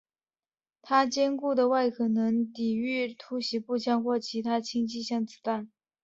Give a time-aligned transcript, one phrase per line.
[0.81, 5.69] 他坚固的外壳能抵御突袭步枪或者其他轻机枪的子弹。